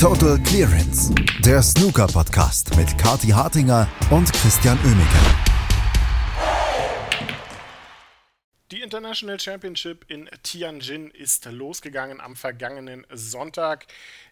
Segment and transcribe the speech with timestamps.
[0.00, 1.12] Total Clearance,
[1.44, 5.18] der Snooker-Podcast mit Kati Hartinger und Christian Oemeke.
[8.70, 13.86] Die International Championship in Tianjin ist losgegangen am vergangenen Sonntag.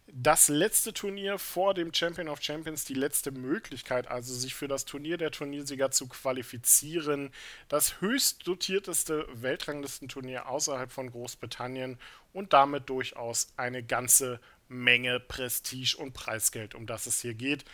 [0.07, 4.85] Das letzte Turnier vor dem Champion of Champions, die letzte Möglichkeit, also sich für das
[4.85, 7.30] Turnier der Turniersieger zu qualifizieren.
[7.69, 11.98] Das höchst dotierteste Weltranglistenturnier außerhalb von Großbritannien
[12.33, 14.39] und damit durchaus eine ganze
[14.69, 17.65] Menge Prestige und Preisgeld, um das es hier geht.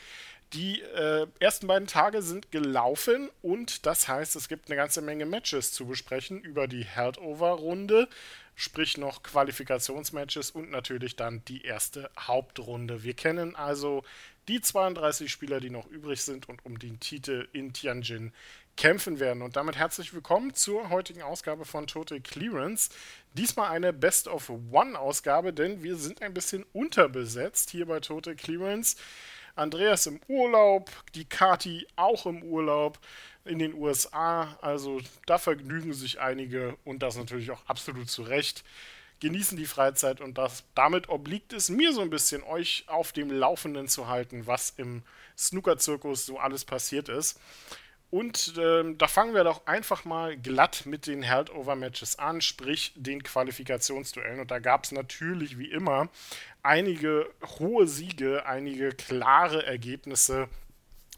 [0.52, 5.24] Die äh, ersten beiden Tage sind gelaufen und das heißt, es gibt eine ganze Menge
[5.24, 8.06] Matches zu besprechen über die Held-Over-Runde,
[8.54, 13.02] sprich noch Qualifikationsmatches und natürlich dann die erste Hauptrunde.
[13.02, 14.04] Wir kennen also
[14.46, 18.32] die 32 Spieler, die noch übrig sind und um den Titel in Tianjin
[18.76, 19.42] kämpfen werden.
[19.42, 22.90] Und damit herzlich willkommen zur heutigen Ausgabe von Total Clearance.
[23.34, 28.34] Diesmal eine Best of One Ausgabe, denn wir sind ein bisschen unterbesetzt hier bei Total
[28.34, 28.96] Clearance.
[29.54, 32.98] Andreas im Urlaub, die Kati auch im Urlaub
[33.44, 34.56] in den USA.
[34.62, 38.64] Also da vergnügen sich einige und das natürlich auch absolut zu Recht.
[39.20, 43.30] Genießen die Freizeit und das, damit obliegt es mir so ein bisschen, euch auf dem
[43.30, 45.02] Laufenden zu halten, was im
[45.38, 47.38] Snooker-Zirkus so alles passiert ist.
[48.12, 53.22] Und ähm, da fangen wir doch einfach mal glatt mit den Held-Over-Matches an, sprich den
[53.22, 54.38] Qualifikationsduellen.
[54.38, 56.10] Und da gab es natürlich wie immer
[56.62, 57.26] einige
[57.58, 60.50] hohe Siege, einige klare Ergebnisse.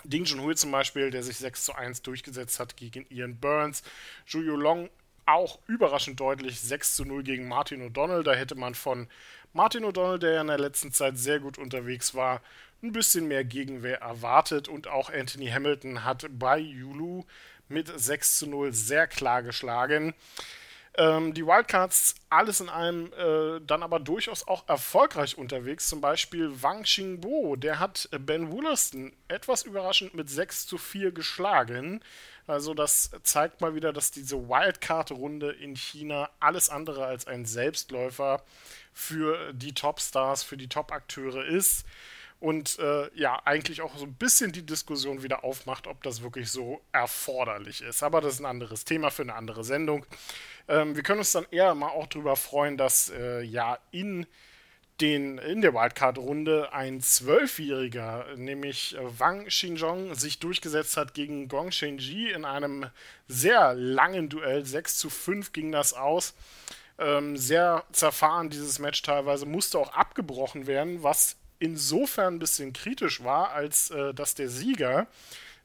[0.05, 3.83] Ding Junhui zum Beispiel, der sich 6 zu 1 durchgesetzt hat gegen Ian Burns.
[4.25, 4.89] Julio Long
[5.27, 8.23] auch überraschend deutlich 6 zu 0 gegen Martin O'Donnell.
[8.23, 9.09] Da hätte man von
[9.53, 12.41] Martin O'Donnell, der ja in der letzten Zeit sehr gut unterwegs war,
[12.85, 17.25] ein bisschen mehr Gegenwehr erwartet und auch Anthony Hamilton hat bei Yulu
[17.69, 20.15] mit 6 zu 0 sehr klar geschlagen.
[20.97, 25.89] Ähm, die Wildcards alles in allem äh, dann aber durchaus auch erfolgreich unterwegs.
[25.89, 32.01] Zum Beispiel Wang Xingbo, der hat Ben Wollaston etwas überraschend mit 6 zu 4 geschlagen.
[32.47, 38.43] Also das zeigt mal wieder, dass diese Wildcard-Runde in China alles andere als ein Selbstläufer
[38.93, 41.87] für die Topstars, für die Top-Akteure ist
[42.41, 46.51] und äh, ja, eigentlich auch so ein bisschen die Diskussion wieder aufmacht, ob das wirklich
[46.51, 48.03] so erforderlich ist.
[48.03, 50.05] Aber das ist ein anderes Thema für eine andere Sendung.
[50.69, 54.27] Ähm, wir können uns dann eher mal auch darüber freuen, dass äh, ja in
[55.01, 62.31] den, in der Wildcard-Runde ein Zwölfjähriger, nämlich Wang Xinzhong, sich durchgesetzt hat gegen Gong Shenji
[62.31, 62.87] in einem
[63.27, 64.65] sehr langen Duell.
[64.65, 66.35] 6 zu 5 ging das aus.
[66.97, 73.25] Ähm, sehr zerfahren dieses Match teilweise, musste auch abgebrochen werden, was insofern ein bisschen kritisch
[73.25, 75.07] war, als äh, dass der Sieger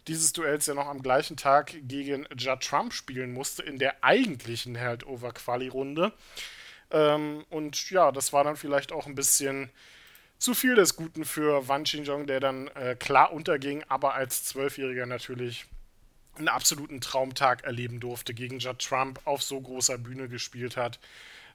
[0.08, 4.76] dieses Duells ja noch am gleichen Tag gegen Judd Trump spielen musste, in der eigentlichen
[4.76, 6.14] Held-Over-Quali-Runde.
[6.92, 9.70] Ähm, und ja, das war dann vielleicht auch ein bisschen
[10.38, 15.06] zu viel des Guten für Wan Xinjiang, der dann äh, klar unterging, aber als Zwölfjähriger
[15.06, 15.66] natürlich
[16.38, 20.98] einen absoluten Traumtag erleben durfte, gegen Judd Trump auf so großer Bühne gespielt hat.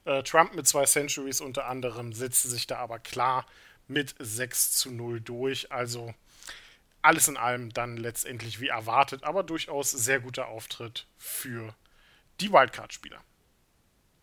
[0.05, 3.47] Äh, Trump mit zwei Centuries unter anderem setzte sich da aber klar
[3.87, 5.71] mit 6 zu 0 durch.
[5.71, 6.13] Also
[7.01, 11.75] alles in allem dann letztendlich wie erwartet, aber durchaus sehr guter Auftritt für
[12.41, 13.21] die Wildcard-Spieler.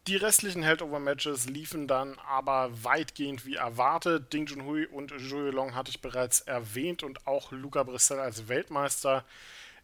[0.09, 4.33] Die restlichen Held-Over-Matches liefen dann aber weitgehend wie erwartet.
[4.33, 9.25] Ding Junhui und Zhou Long hatte ich bereits erwähnt und auch Luca Brissell als Weltmeister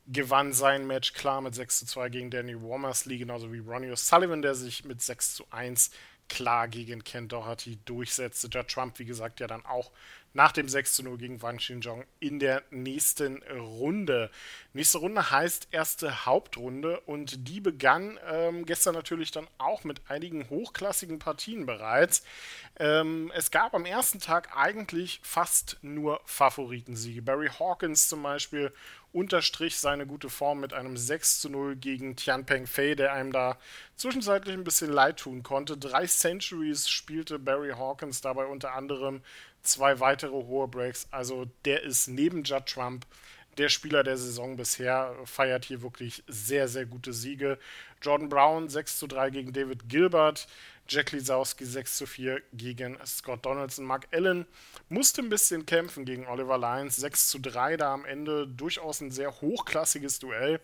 [0.09, 4.43] gewann sein Match klar mit 6 zu 2 gegen Danny Womersley, genauso wie Ronnie O'Sullivan,
[4.43, 5.91] der sich mit 6 zu 1
[6.29, 8.49] klar gegen Ken Doherty durchsetzte.
[8.49, 9.91] Judd Trump, wie gesagt, ja dann auch
[10.35, 14.31] nach dem 6 zu 0 gegen Wang Xinjiang in der nächsten Runde.
[14.73, 20.49] Nächste Runde heißt erste Hauptrunde und die begann ähm, gestern natürlich dann auch mit einigen
[20.51, 22.23] hochklassigen Partien bereits.
[22.79, 27.23] Ähm, es gab am ersten Tag eigentlich fast nur Favoritensiege.
[27.23, 28.73] Barry Hawkins zum Beispiel
[29.13, 33.59] unterstrich seine gute Form mit einem 6 zu 0 gegen Tianpeng Fei, der einem da
[33.97, 35.77] zwischenzeitlich ein bisschen leid tun konnte.
[35.77, 39.23] Drei Centuries spielte Barry Hawkins dabei unter anderem
[39.63, 41.09] zwei weitere hohe Breaks.
[41.11, 43.07] Also der ist neben Judd Trump
[43.59, 47.59] der Spieler der Saison bisher, feiert hier wirklich sehr, sehr gute Siege.
[48.01, 50.47] Jordan Brown 6 zu 3 gegen David Gilbert.
[50.89, 53.85] Jack Lisowski 6 zu 4 gegen Scott Donaldson.
[53.85, 54.47] Mark Allen
[54.89, 56.97] musste ein bisschen kämpfen gegen Oliver Lyons.
[56.97, 58.47] 6 zu 3 da am Ende.
[58.47, 60.61] Durchaus ein sehr hochklassiges Duell.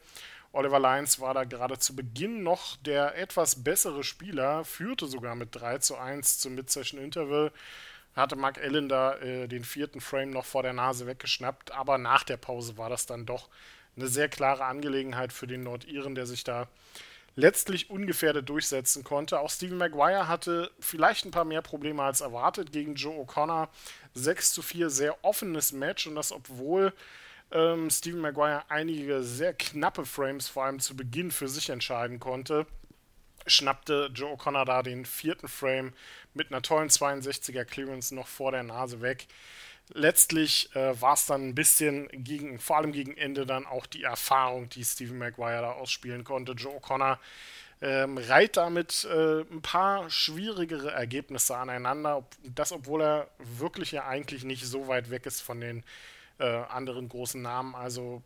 [0.52, 5.48] Oliver Lyons war da gerade zu Beginn noch der etwas bessere Spieler, führte sogar mit
[5.52, 7.52] 3 zu 1 zum Mid-Session Interval.
[8.16, 12.22] Hatte Mark Allen da äh, den vierten Frame noch vor der Nase weggeschnappt, aber nach
[12.22, 13.48] der Pause war das dann doch
[13.96, 16.68] eine sehr klare Angelegenheit für den Nordiren, der sich da
[17.36, 19.40] letztlich ungefährdet durchsetzen konnte.
[19.40, 23.68] Auch Stephen Maguire hatte vielleicht ein paar mehr Probleme als erwartet gegen Joe O'Connor.
[24.14, 26.92] 6 zu 4, sehr offenes Match und das obwohl
[27.50, 32.66] ähm, Stephen Maguire einige sehr knappe Frames vor allem zu Beginn für sich entscheiden konnte.
[33.46, 35.92] Schnappte Joe O'Connor da den vierten Frame
[36.32, 39.26] mit einer tollen 62er Clearance noch vor der Nase weg
[39.92, 44.02] letztlich äh, war es dann ein bisschen gegen, vor allem gegen Ende dann auch die
[44.02, 46.52] Erfahrung, die Stephen Maguire da ausspielen konnte.
[46.52, 47.18] Joe O'Connor
[47.82, 52.24] ähm, reiht damit äh, ein paar schwierigere Ergebnisse aneinander.
[52.42, 55.84] Das, obwohl er wirklich ja eigentlich nicht so weit weg ist von den
[56.38, 57.74] äh, anderen großen Namen.
[57.74, 58.22] Also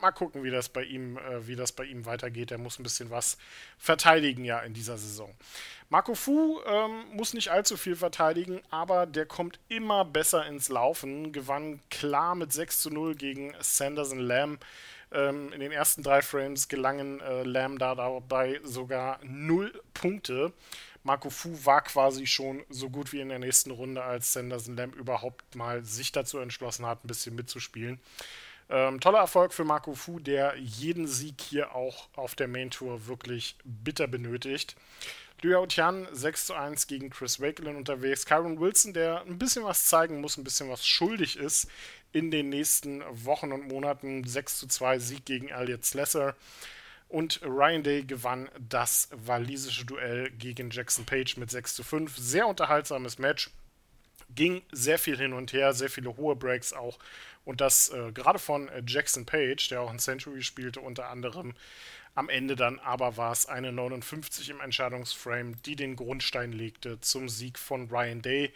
[0.00, 2.50] mal gucken, wie das bei ihm, äh, wie das bei ihm weitergeht.
[2.50, 3.38] Er muss ein bisschen was
[3.78, 5.32] verteidigen ja in dieser Saison.
[5.88, 11.32] Marco Fu ähm, muss nicht allzu viel verteidigen, aber der kommt immer besser ins Laufen.
[11.32, 14.64] Gewann klar mit 6 zu 0 gegen Sanderson Lamb.
[15.12, 20.52] Ähm, in den ersten drei Frames gelangen äh, Lamb da dabei sogar 0 Punkte.
[21.04, 24.94] Marco Fu war quasi schon so gut wie in der nächsten Runde, als Sanderson Lamb
[24.94, 28.00] überhaupt mal sich dazu entschlossen hat, ein bisschen mitzuspielen.
[28.72, 33.06] Ähm, toller Erfolg für Marco Fu, der jeden Sieg hier auch auf der Main Tour
[33.06, 34.76] wirklich bitter benötigt.
[35.42, 38.24] Liu Tian 6 zu 1 gegen Chris Wakelin unterwegs.
[38.24, 41.68] Kyron Wilson, der ein bisschen was zeigen muss, ein bisschen was schuldig ist
[42.12, 44.24] in den nächsten Wochen und Monaten.
[44.24, 46.34] 6 zu 2 Sieg gegen Elliot Slesser.
[47.10, 52.16] Und Ryan Day gewann das walisische Duell gegen Jackson Page mit 6 zu 5.
[52.16, 53.50] Sehr unterhaltsames Match.
[54.34, 56.98] Ging sehr viel hin und her, sehr viele hohe Breaks auch.
[57.44, 61.54] Und das äh, gerade von äh, Jackson Page, der auch ein Century spielte, unter anderem.
[62.14, 67.28] Am Ende dann aber war es eine 59 im Entscheidungsframe, die den Grundstein legte zum
[67.28, 68.52] Sieg von Ryan Day,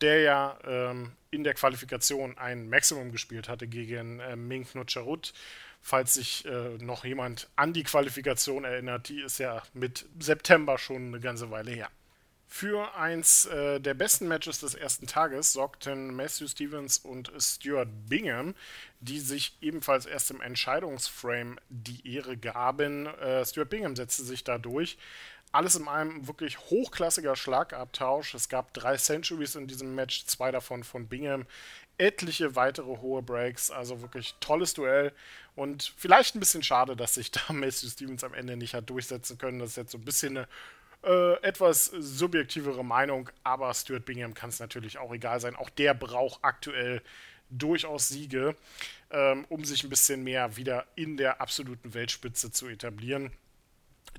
[0.00, 5.32] der ja ähm, in der Qualifikation ein Maximum gespielt hatte gegen äh, Mink Nutscharut.
[5.80, 11.08] Falls sich äh, noch jemand an die Qualifikation erinnert, die ist ja mit September schon
[11.08, 11.90] eine ganze Weile her.
[12.46, 18.54] Für eins äh, der besten Matches des ersten Tages sorgten Matthew Stevens und Stuart Bingham,
[19.00, 23.06] die sich ebenfalls erst im Entscheidungsframe die Ehre gaben.
[23.06, 24.98] Äh, Stuart Bingham setzte sich da durch.
[25.52, 28.34] Alles in einem wirklich hochklassiger Schlagabtausch.
[28.34, 31.46] Es gab drei Centuries in diesem Match, zwei davon von Bingham.
[31.96, 35.12] Etliche weitere hohe Breaks, also wirklich tolles Duell
[35.54, 39.38] und vielleicht ein bisschen schade, dass sich da Matthew Stevens am Ende nicht hat durchsetzen
[39.38, 39.60] können.
[39.60, 40.48] Das ist jetzt so ein bisschen eine
[41.04, 45.56] äh, etwas subjektivere Meinung, aber Stuart Bingham kann es natürlich auch egal sein.
[45.56, 47.02] Auch der braucht aktuell
[47.50, 48.56] durchaus Siege,
[49.10, 53.30] ähm, um sich ein bisschen mehr wieder in der absoluten Weltspitze zu etablieren.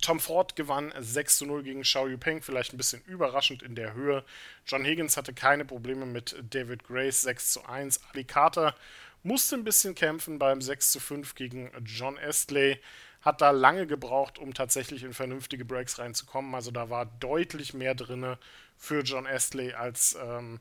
[0.02, 3.94] Tom Ford gewann 6 zu 0 gegen Xiao Yupeng, vielleicht ein bisschen überraschend in der
[3.94, 4.24] Höhe.
[4.66, 8.02] John Higgins hatte keine Probleme mit David Grace 6 zu 1.
[8.12, 8.76] Ali Carter
[9.24, 12.80] musste ein bisschen kämpfen beim 6 zu 5 gegen John Estley
[13.26, 16.54] hat da lange gebraucht, um tatsächlich in vernünftige Breaks reinzukommen.
[16.54, 18.38] Also da war deutlich mehr drin
[18.78, 20.60] für John Astley, als ähm,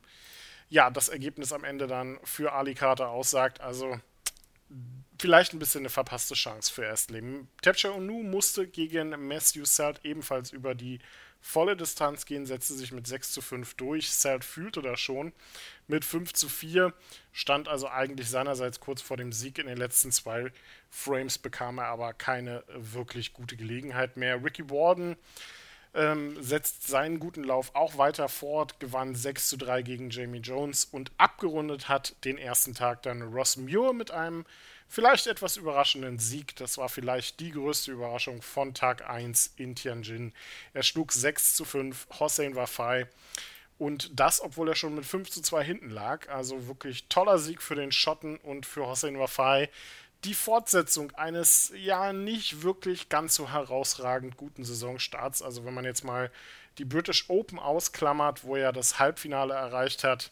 [0.69, 3.61] ja, das Ergebnis am Ende dann für Ali Carter aussagt.
[3.61, 3.99] Also
[5.19, 7.45] vielleicht ein bisschen eine verpasste Chance für Astley.
[7.61, 10.99] Tapcha Onu musste gegen Matthew Selt ebenfalls über die
[11.45, 14.09] volle Distanz gehen, setzte sich mit 6 zu 5 durch.
[14.09, 15.31] Selt fühlte das schon
[15.87, 16.91] mit 5 zu 4,
[17.33, 20.51] stand also eigentlich seinerseits kurz vor dem Sieg in den letzten zwei
[20.89, 24.43] Frames, bekam er aber keine wirklich gute Gelegenheit mehr.
[24.43, 25.15] Ricky Warden
[25.95, 30.85] ähm, setzt seinen guten Lauf auch weiter fort, gewann 6 zu 3 gegen Jamie Jones
[30.85, 34.45] und abgerundet hat den ersten Tag dann Ross Muir mit einem
[34.87, 36.55] vielleicht etwas überraschenden Sieg.
[36.57, 40.33] Das war vielleicht die größte Überraschung von Tag 1 in Tianjin.
[40.73, 43.07] Er schlug 6 zu 5 Hossein Wafai.
[43.77, 46.29] Und das, obwohl er schon mit 5 zu 2 hinten lag.
[46.29, 49.69] Also wirklich toller Sieg für den Schotten und für Hossein Wafai.
[50.25, 55.43] Die Fortsetzung eines ja nicht wirklich ganz so herausragend guten Saisonstarts.
[55.43, 56.31] Also wenn man jetzt mal
[56.79, 60.31] die British Open ausklammert, wo er das Halbfinale erreicht hat,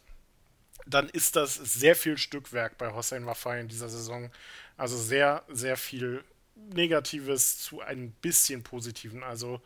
[0.87, 4.31] dann ist das sehr viel Stückwerk bei Hossein Wafai in dieser Saison.
[4.77, 6.23] Also sehr, sehr viel
[6.55, 9.23] Negatives zu ein bisschen Positiven.
[9.23, 9.61] Also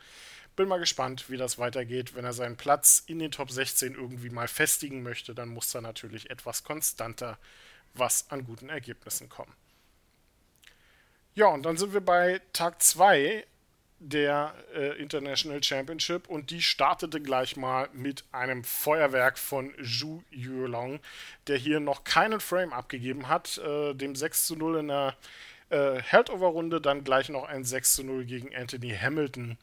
[0.58, 2.16] bin mal gespannt, wie das weitergeht.
[2.16, 5.80] Wenn er seinen Platz in den Top 16 irgendwie mal festigen möchte, dann muss da
[5.80, 7.40] natürlich etwas konstanter
[7.94, 9.54] was an guten Ergebnissen kommen.
[11.38, 13.46] Ja, und dann sind wir bei Tag 2
[14.00, 21.00] der äh, International Championship und die startete gleich mal mit einem Feuerwerk von Zhu Yulong,
[21.46, 25.16] der hier noch keinen Frame abgegeben hat, äh, dem 6 zu 0 in der
[25.70, 29.60] äh, Heldover-Runde, dann gleich noch ein 6 zu 0 gegen Anthony Hamilton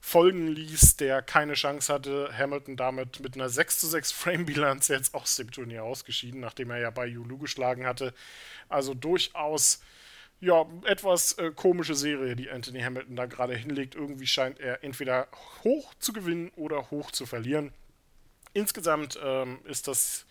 [0.00, 2.30] folgen ließ, der keine Chance hatte.
[2.38, 6.78] Hamilton damit mit einer 6 zu 6 Frame-Bilanz jetzt aus dem Turnier ausgeschieden, nachdem er
[6.78, 8.14] ja bei Yulu geschlagen hatte.
[8.70, 9.82] Also durchaus
[10.42, 13.94] ja, etwas äh, komische Serie, die Anthony Hamilton da gerade hinlegt.
[13.94, 15.28] Irgendwie scheint er entweder
[15.62, 17.72] hoch zu gewinnen oder hoch zu verlieren.
[18.52, 20.26] Insgesamt ähm, ist das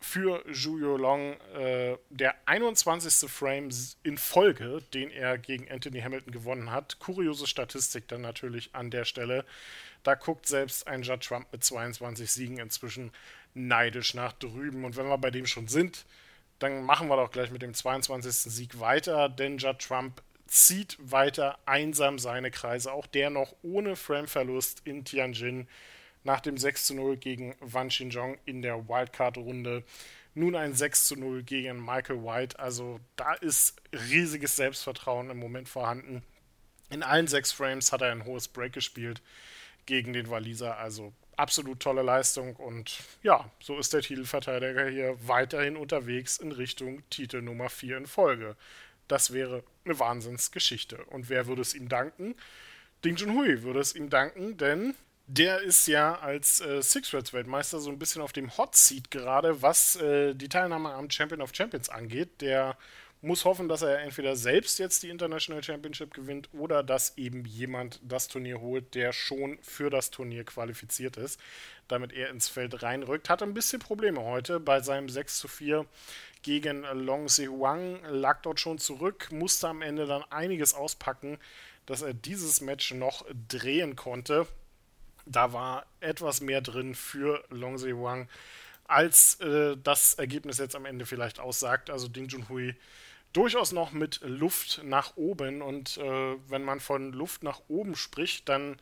[0.00, 3.30] für Julio Long äh, der 21.
[3.30, 3.68] Frame
[4.02, 6.98] in Folge, den er gegen Anthony Hamilton gewonnen hat.
[6.98, 9.44] Kuriose Statistik dann natürlich an der Stelle.
[10.02, 13.12] Da guckt selbst ein Judd Trump mit 22 Siegen inzwischen
[13.54, 14.84] neidisch nach drüben.
[14.84, 16.06] Und wenn wir bei dem schon sind,
[16.58, 18.32] dann machen wir doch gleich mit dem 22.
[18.52, 22.92] Sieg weiter, denn Judd Trump zieht weiter einsam seine Kreise.
[22.92, 25.68] Auch der noch ohne Frame-Verlust in Tianjin
[26.24, 29.84] nach dem 6 zu 0 gegen Wan Xinjiang in der Wildcard-Runde.
[30.34, 32.58] Nun ein 6 zu 0 gegen Michael White.
[32.58, 36.22] Also da ist riesiges Selbstvertrauen im Moment vorhanden.
[36.90, 39.20] In allen sechs Frames hat er ein hohes Break gespielt
[39.86, 40.78] gegen den Waliser.
[40.78, 47.02] Also absolut tolle Leistung und ja, so ist der Titelverteidiger hier weiterhin unterwegs in Richtung
[47.10, 48.56] Titel Nummer 4 in Folge.
[49.06, 51.02] Das wäre eine Wahnsinnsgeschichte.
[51.06, 52.34] Und wer würde es ihm danken?
[53.04, 54.94] Ding Junhui würde es ihm danken, denn
[55.26, 59.10] der ist ja als äh, Six Reds Weltmeister so ein bisschen auf dem Hot Seat
[59.10, 62.40] gerade, was äh, die Teilnahme am Champion of Champions angeht.
[62.40, 62.76] Der
[63.20, 68.00] muss hoffen, dass er entweder selbst jetzt die International Championship gewinnt oder dass eben jemand
[68.02, 71.40] das Turnier holt, der schon für das Turnier qualifiziert ist,
[71.88, 73.28] damit er ins Feld reinrückt.
[73.28, 75.86] Hatte ein bisschen Probleme heute bei seinem 6 zu 4
[76.42, 81.38] gegen Long Sehuang, lag dort schon zurück, musste am Ende dann einiges auspacken,
[81.86, 84.46] dass er dieses Match noch drehen konnte.
[85.26, 88.28] Da war etwas mehr drin für Long Sehuang
[88.84, 91.90] als äh, das Ergebnis jetzt am Ende vielleicht aussagt.
[91.90, 92.74] Also Ding Junhui
[93.32, 95.62] durchaus noch mit Luft nach oben.
[95.62, 98.76] Und äh, wenn man von Luft nach oben spricht, dann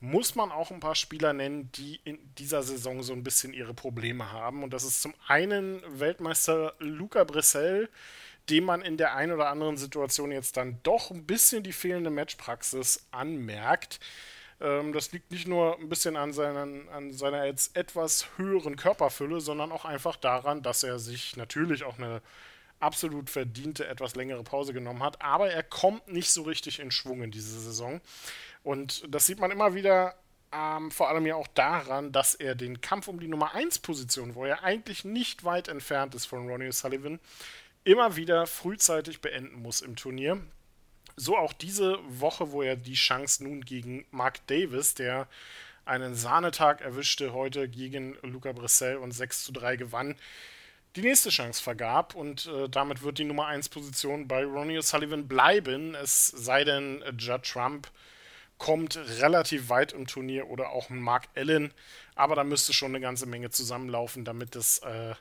[0.00, 3.74] muss man auch ein paar Spieler nennen, die in dieser Saison so ein bisschen ihre
[3.74, 4.62] Probleme haben.
[4.62, 7.88] Und das ist zum einen Weltmeister Luca Bressel,
[8.50, 12.10] dem man in der einen oder anderen Situation jetzt dann doch ein bisschen die fehlende
[12.10, 13.98] Matchpraxis anmerkt.
[14.60, 19.40] Ähm, das liegt nicht nur ein bisschen an, seinen, an seiner jetzt etwas höheren Körperfülle,
[19.40, 22.20] sondern auch einfach daran, dass er sich natürlich auch eine
[22.84, 25.20] absolut verdiente etwas längere Pause genommen hat.
[25.22, 28.00] Aber er kommt nicht so richtig in Schwung in diese Saison.
[28.62, 30.14] Und das sieht man immer wieder,
[30.52, 34.34] ähm, vor allem ja auch daran, dass er den Kampf um die Nummer 1 Position,
[34.34, 37.18] wo er eigentlich nicht weit entfernt ist von Ronnie Sullivan,
[37.84, 40.40] immer wieder frühzeitig beenden muss im Turnier.
[41.16, 45.28] So auch diese Woche, wo er die Chance nun gegen Mark Davis, der
[45.84, 50.16] einen Sahnetag erwischte, heute gegen Luca Bressel und 6 zu 3 gewann,
[50.96, 55.24] die nächste Chance vergab und äh, damit wird die Nummer 1 Position bei Ronnie O'Sullivan
[55.24, 57.88] bleiben, es sei denn, Judd Trump
[58.58, 61.72] kommt relativ weit im Turnier oder auch Mark Allen,
[62.14, 65.14] aber da müsste schon eine ganze Menge zusammenlaufen, damit es äh,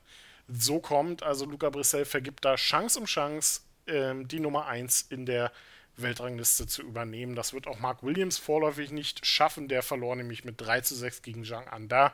[0.48, 1.24] so kommt.
[1.24, 5.52] Also Luca Brissell vergibt da Chance um Chance, ähm, die Nummer 1 in der
[5.98, 7.36] Weltrangliste zu übernehmen.
[7.36, 11.22] Das wird auch Mark Williams vorläufig nicht schaffen, der verlor nämlich mit 3 zu 6
[11.22, 12.14] gegen Zhang Anda.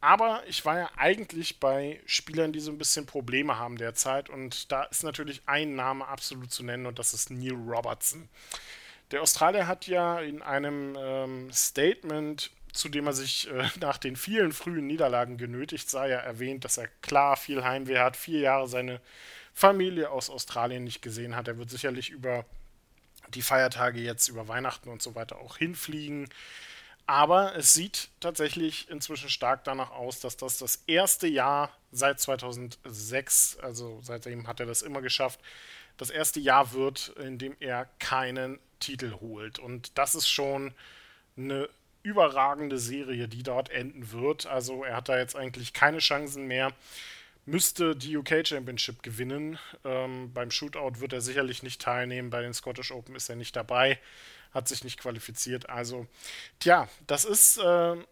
[0.00, 4.30] Aber ich war ja eigentlich bei Spielern, die so ein bisschen Probleme haben derzeit.
[4.30, 8.28] Und da ist natürlich ein Name absolut zu nennen und das ist Neil Robertson.
[9.10, 14.16] Der Australier hat ja in einem ähm, Statement, zu dem er sich äh, nach den
[14.16, 18.68] vielen frühen Niederlagen genötigt sah, ja erwähnt, dass er klar viel Heimweh hat, vier Jahre
[18.68, 19.00] seine
[19.52, 21.48] Familie aus Australien nicht gesehen hat.
[21.48, 22.46] Er wird sicherlich über
[23.34, 26.28] die Feiertage jetzt, über Weihnachten und so weiter auch hinfliegen.
[27.10, 33.58] Aber es sieht tatsächlich inzwischen stark danach aus, dass das das erste Jahr seit 2006,
[33.60, 35.40] also seitdem hat er das immer geschafft,
[35.96, 39.58] das erste Jahr wird, in dem er keinen Titel holt.
[39.58, 40.72] Und das ist schon
[41.36, 41.68] eine
[42.04, 44.46] überragende Serie, die dort enden wird.
[44.46, 46.72] Also er hat da jetzt eigentlich keine Chancen mehr.
[47.44, 49.58] Müsste die UK Championship gewinnen.
[49.84, 52.30] Ähm, beim Shootout wird er sicherlich nicht teilnehmen.
[52.30, 53.98] Bei den Scottish Open ist er nicht dabei
[54.52, 55.68] hat sich nicht qualifiziert.
[55.68, 56.06] Also,
[56.58, 57.62] tja, das ist äh,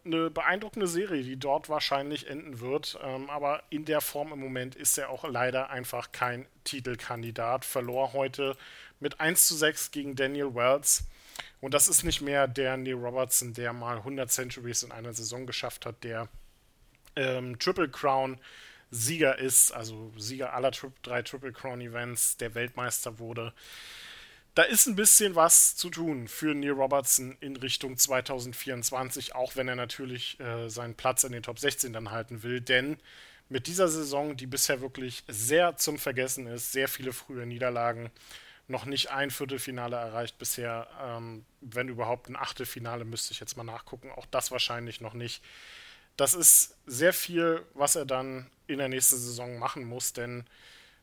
[0.05, 2.99] eine beeindruckende Serie, die dort wahrscheinlich enden wird.
[3.03, 7.65] Ähm, aber in der Form im Moment ist er auch leider einfach kein Titelkandidat.
[7.65, 8.57] Verlor heute
[9.01, 11.05] mit 1 zu 6 gegen Daniel Wells.
[11.61, 15.47] Und das ist nicht mehr der Neil Robertson, der mal 100 Centuries in einer Saison
[15.47, 16.29] geschafft hat, der
[17.17, 18.39] ähm, Triple Crown
[18.91, 20.71] Sieger ist, also Sieger aller
[21.03, 23.53] drei Triple Crown Events, der Weltmeister wurde
[24.59, 29.69] da ist ein bisschen was zu tun für Neil Robertson in Richtung 2024, auch wenn
[29.69, 32.61] er natürlich äh, seinen Platz in den Top 16 dann halten will.
[32.61, 32.97] Denn
[33.49, 38.11] mit dieser Saison, die bisher wirklich sehr zum Vergessen ist, sehr viele frühe Niederlagen,
[38.67, 40.89] noch nicht ein Viertelfinale erreicht bisher.
[41.01, 44.11] Ähm, wenn überhaupt ein Achtelfinale, müsste ich jetzt mal nachgucken.
[44.11, 45.41] Auch das wahrscheinlich noch nicht.
[46.17, 50.49] Das ist sehr viel, was er dann in der nächsten Saison machen muss, denn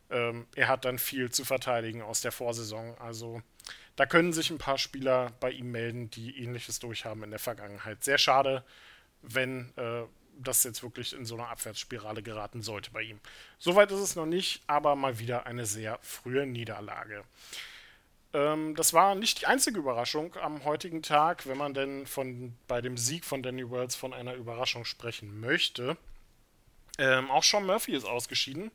[0.10, 2.98] ähm, er hat dann viel zu verteidigen aus der Vorsaison.
[3.00, 3.42] Also
[3.96, 8.04] da können sich ein paar Spieler bei ihm melden, die ähnliches durchhaben in der Vergangenheit.
[8.04, 8.64] Sehr schade,
[9.22, 10.04] wenn äh,
[10.38, 13.20] das jetzt wirklich in so eine Abwärtsspirale geraten sollte bei ihm.
[13.58, 17.24] Soweit ist es noch nicht, aber mal wieder eine sehr frühe Niederlage.
[18.34, 22.82] Ähm, das war nicht die einzige Überraschung am heutigen Tag, wenn man denn von, bei
[22.82, 25.98] dem Sieg von Danny Wells von einer Überraschung sprechen möchte.
[26.98, 28.72] Ähm, auch Sean Murphy ist ausgeschieden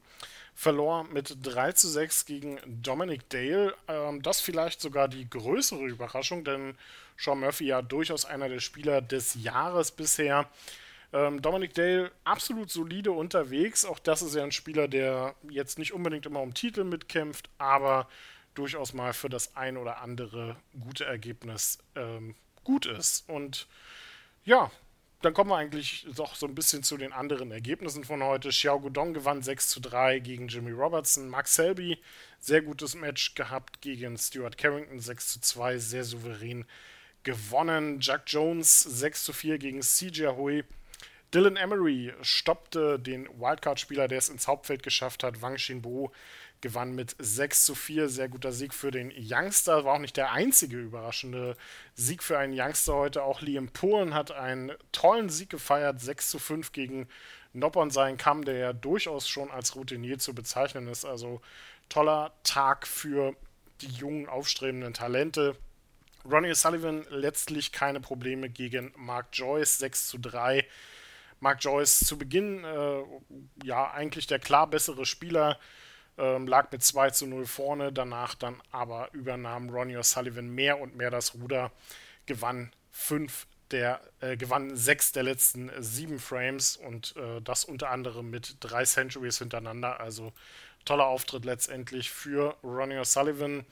[0.61, 3.75] verlor mit 3 zu 6 gegen Dominic Dale.
[3.89, 6.77] Ähm, das vielleicht sogar die größere Überraschung, denn
[7.17, 10.51] Sean Murphy ja durchaus einer der Spieler des Jahres bisher.
[11.15, 13.87] Ähm, Dominic Dale absolut solide unterwegs.
[13.87, 18.07] Auch das ist ja ein Spieler, der jetzt nicht unbedingt immer um Titel mitkämpft, aber
[18.55, 23.27] durchaus mal für das ein oder andere gute Ergebnis ähm, gut ist.
[23.31, 23.67] Und
[24.45, 24.71] ja,
[25.23, 28.49] dann kommen wir eigentlich doch so ein bisschen zu den anderen Ergebnissen von heute.
[28.49, 31.29] Xiao Gudong gewann 6 zu 3 gegen Jimmy Robertson.
[31.29, 31.99] Max Selby,
[32.39, 36.65] sehr gutes Match gehabt gegen Stuart Carrington, 6 zu 2, sehr souverän
[37.23, 38.01] gewonnen.
[38.01, 40.65] Jack Jones 6 zu 4 gegen CJ Hui.
[41.35, 46.13] Dylan Emery stoppte den Wildcard-Spieler, der es ins Hauptfeld geschafft hat, Wang Xinbo
[46.61, 48.09] gewann mit 6 zu 4.
[48.09, 49.85] Sehr guter Sieg für den Youngster.
[49.85, 51.57] War auch nicht der einzige überraschende
[51.95, 53.23] Sieg für einen Youngster heute.
[53.23, 56.01] Auch Liam Polen hat einen tollen Sieg gefeiert.
[56.01, 57.09] 6 zu 5 gegen
[57.53, 61.05] Noppon sein Kamm, der ja durchaus schon als Routinier zu bezeichnen ist.
[61.05, 61.41] Also
[61.89, 63.35] toller Tag für
[63.81, 65.57] die jungen, aufstrebenden Talente.
[66.25, 69.79] Ronnie Sullivan letztlich keine Probleme gegen Mark Joyce.
[69.79, 70.67] 6 zu 3.
[71.41, 73.03] Mark Joyce zu Beginn äh,
[73.65, 75.59] ja eigentlich der klar bessere Spieler
[76.21, 80.97] ähm, lag mit 2 zu 0 vorne, danach dann aber übernahm Ronnie O'Sullivan mehr und
[80.97, 81.73] mehr das Ruder,
[82.27, 88.29] gewann fünf der äh, gewann sechs der letzten sieben Frames und äh, das unter anderem
[88.29, 90.01] mit drei Centuries hintereinander.
[90.01, 90.33] Also
[90.85, 93.65] toller Auftritt letztendlich für Ronnie O'Sullivan.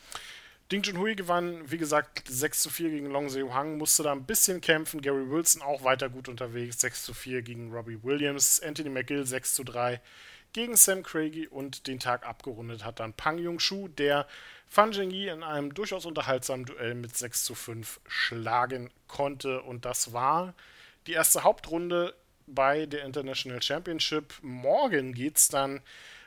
[0.71, 4.27] Ding Junhui gewann, wie gesagt, 6 zu 4 gegen Long Seo Hang, musste da ein
[4.27, 5.01] bisschen kämpfen.
[5.01, 8.61] Gary Wilson auch weiter gut unterwegs, 6 zu 4 gegen Robbie Williams.
[8.61, 10.01] Anthony McGill 6 zu 3
[10.53, 14.27] gegen Sam Craigie und den Tag abgerundet hat dann Pang Yong-Shu, der
[14.67, 19.63] Fan Zhengyi in einem durchaus unterhaltsamen Duell mit 6 zu 5 schlagen konnte.
[19.63, 20.55] Und das war
[21.07, 22.15] die erste Hauptrunde
[22.47, 24.35] bei der International Championship.
[24.43, 25.81] Morgen geht es dann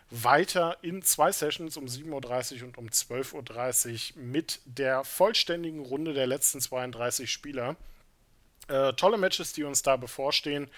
[0.09, 6.13] weiter in zwei Sessions um 7.30 Uhr und um 12.30 Uhr mit der vollständigen Runde
[6.13, 7.75] der letzten 32 Spieler.
[8.67, 10.69] Äh, tolle Matches, die uns da bevorstehen.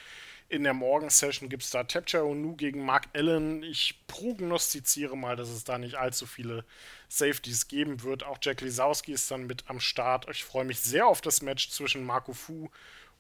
[0.50, 3.64] In der Morgensession gibt es da Tapcha Nu gegen Mark Allen.
[3.64, 6.64] Ich prognostiziere mal, dass es da nicht allzu viele
[7.10, 8.24] Safeties geben wird.
[8.24, 10.28] Auch Jack Lisowski ist dann mit am Start.
[10.30, 12.70] Ich freue mich sehr auf das Match zwischen Marco Fu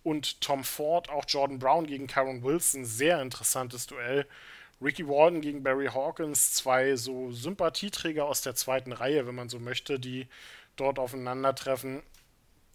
[0.03, 1.09] und Tom Ford.
[1.09, 2.85] Auch Jordan Brown gegen Karen Wilson.
[2.85, 4.27] Sehr interessantes Duell.
[4.81, 6.53] Ricky Walden gegen Barry Hawkins.
[6.53, 10.27] Zwei so Sympathieträger aus der zweiten Reihe, wenn man so möchte, die
[10.75, 12.03] dort aufeinandertreffen.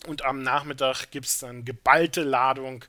[0.06, 2.84] Und am Nachmittag gibt es dann geballte Ladung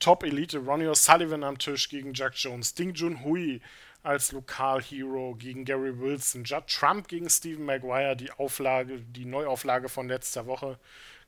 [0.00, 3.60] Top-Elite Ronnie O'Sullivan am Tisch gegen Jack Jones, Ding Junhui
[4.02, 10.08] als Lokalhero gegen Gary Wilson, Judd Trump gegen Stephen Maguire, die Auflage, die Neuauflage von
[10.08, 10.78] letzter Woche,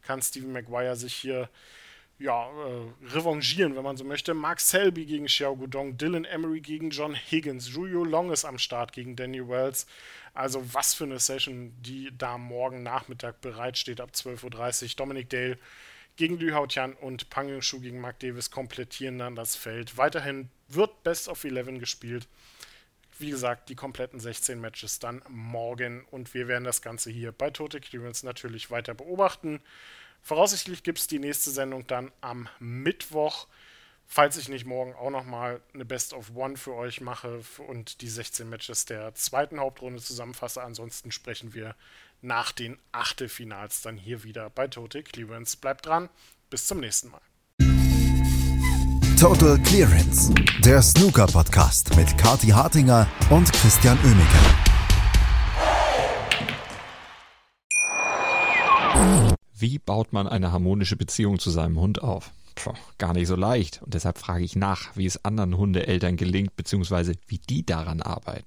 [0.02, 1.48] kann Stephen Maguire sich hier
[2.18, 4.32] ja, äh, revanchieren, wenn man so möchte.
[4.32, 8.92] Mark Selby gegen Xiao Gudong, Dylan Emery gegen John Higgins, Julio Long ist am Start
[8.92, 9.86] gegen Danny Wells.
[10.32, 14.88] Also was für eine Session, die da morgen Nachmittag bereitsteht ab 12.30 Uhr.
[14.96, 15.58] Dominic Dale
[16.16, 19.96] gegen Lü Haotian und Pang Yung-Shu gegen Mark Davis komplettieren dann das Feld.
[19.96, 22.26] Weiterhin wird Best of 11 gespielt.
[23.18, 27.50] Wie gesagt, die kompletten 16 Matches dann morgen und wir werden das Ganze hier bei
[27.50, 29.60] Tote Clearance natürlich weiter beobachten.
[30.20, 33.46] Voraussichtlich gibt es die nächste Sendung dann am Mittwoch,
[34.06, 38.08] falls ich nicht morgen auch nochmal eine Best of One für euch mache und die
[38.08, 40.62] 16 Matches der zweiten Hauptrunde zusammenfasse.
[40.62, 41.74] Ansonsten sprechen wir
[42.22, 45.56] nach den Achtelfinals dann hier wieder bei Total Clearance.
[45.56, 46.08] Bleibt dran,
[46.50, 47.20] bis zum nächsten Mal.
[49.18, 54.66] Total Clearance, der Snooker-Podcast mit Kati Hartinger und Christian Oemeke.
[59.58, 62.30] Wie baut man eine harmonische Beziehung zu seinem Hund auf?
[62.56, 63.80] Puh, gar nicht so leicht.
[63.82, 68.46] Und deshalb frage ich nach, wie es anderen Hundeeltern gelingt, beziehungsweise wie die daran arbeiten.